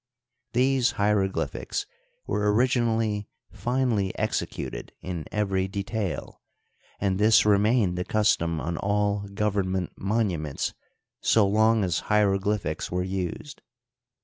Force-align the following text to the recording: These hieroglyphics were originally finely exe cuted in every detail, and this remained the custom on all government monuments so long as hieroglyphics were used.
These 0.53 0.93
hieroglyphics 0.93 1.85
were 2.25 2.51
originally 2.51 3.27
finely 3.51 4.17
exe 4.17 4.41
cuted 4.41 4.89
in 5.03 5.25
every 5.31 5.67
detail, 5.67 6.41
and 6.99 7.19
this 7.19 7.45
remained 7.45 7.99
the 7.99 8.03
custom 8.03 8.59
on 8.59 8.77
all 8.77 9.27
government 9.35 9.91
monuments 9.95 10.73
so 11.19 11.45
long 11.47 11.83
as 11.83 11.99
hieroglyphics 12.09 12.91
were 12.91 13.03
used. 13.03 13.61